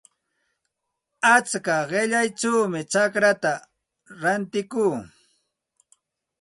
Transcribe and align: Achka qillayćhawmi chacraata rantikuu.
Achka 1.33 1.75
qillayćhawmi 1.89 2.81
chacraata 2.91 3.51
rantikuu. 4.21 4.95